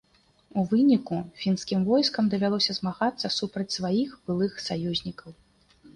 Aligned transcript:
У 0.59 0.61
выніку 0.71 1.17
фінскім 1.41 1.83
войскам 1.89 2.31
давялося 2.35 2.77
змагацца 2.79 3.33
супраць 3.39 3.71
сваіх 3.77 4.17
былых 4.31 4.53
саюзнікаў. 4.69 5.29